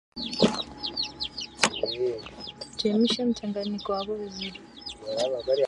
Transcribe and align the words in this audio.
chemsha 2.77 3.25
mchanganyiko 3.25 3.91
wako 3.91 4.13
vizuri 4.19 4.59